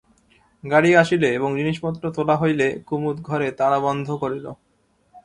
[0.63, 4.45] গাড়ি আসিলে এবং জিনিসপত্র তোলা হইলে কুমুদ ঘরে তালা বন্ধ করিল।